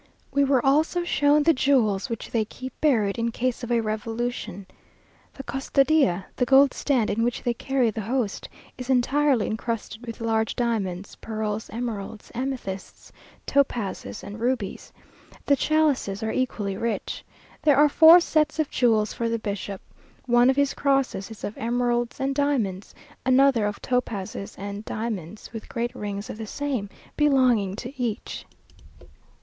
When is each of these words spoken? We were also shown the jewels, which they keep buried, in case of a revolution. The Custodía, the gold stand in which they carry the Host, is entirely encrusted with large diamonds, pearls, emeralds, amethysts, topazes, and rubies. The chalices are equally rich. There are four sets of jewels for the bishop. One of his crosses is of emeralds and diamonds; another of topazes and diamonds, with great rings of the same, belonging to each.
We 0.33 0.43
were 0.43 0.65
also 0.65 1.03
shown 1.03 1.43
the 1.43 1.53
jewels, 1.53 2.09
which 2.09 2.31
they 2.31 2.43
keep 2.43 2.73
buried, 2.81 3.19
in 3.19 3.29
case 3.29 3.63
of 3.63 3.71
a 3.71 3.81
revolution. 3.81 4.65
The 5.35 5.43
Custodía, 5.43 6.25
the 6.35 6.43
gold 6.43 6.73
stand 6.73 7.11
in 7.11 7.21
which 7.23 7.43
they 7.43 7.53
carry 7.53 7.91
the 7.91 8.01
Host, 8.01 8.49
is 8.79 8.89
entirely 8.89 9.45
encrusted 9.45 10.03
with 10.03 10.19
large 10.19 10.55
diamonds, 10.55 11.15
pearls, 11.17 11.69
emeralds, 11.69 12.31
amethysts, 12.33 13.11
topazes, 13.45 14.23
and 14.23 14.39
rubies. 14.39 14.91
The 15.45 15.55
chalices 15.55 16.23
are 16.23 16.31
equally 16.31 16.75
rich. 16.77 17.23
There 17.61 17.77
are 17.77 17.87
four 17.87 18.19
sets 18.19 18.57
of 18.57 18.71
jewels 18.71 19.13
for 19.13 19.29
the 19.29 19.37
bishop. 19.37 19.81
One 20.25 20.49
of 20.49 20.55
his 20.55 20.73
crosses 20.73 21.29
is 21.29 21.43
of 21.43 21.55
emeralds 21.59 22.19
and 22.19 22.33
diamonds; 22.33 22.95
another 23.23 23.67
of 23.67 23.79
topazes 23.83 24.55
and 24.57 24.83
diamonds, 24.83 25.51
with 25.53 25.69
great 25.69 25.93
rings 25.93 26.27
of 26.27 26.39
the 26.39 26.47
same, 26.47 26.89
belonging 27.17 27.75
to 27.75 28.01
each. 28.01 28.47